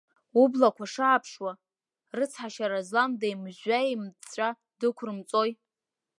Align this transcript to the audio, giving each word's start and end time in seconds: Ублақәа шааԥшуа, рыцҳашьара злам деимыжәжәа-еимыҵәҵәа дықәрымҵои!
Ублақәа 0.41 0.85
шааԥшуа, 0.93 1.51
рыцҳашьара 2.17 2.79
злам 2.87 3.11
деимыжәжәа-еимыҵәҵәа 3.19 4.49
дықәрымҵои! 4.79 5.51